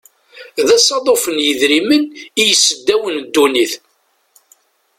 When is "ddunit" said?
3.25-3.73